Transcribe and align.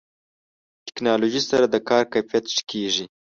ټکنالوژي 0.85 1.41
سره 1.49 1.65
د 1.69 1.75
کار 1.89 2.03
کیفیت 2.13 2.45
ښه 2.53 2.61
کېږي. 2.71 3.05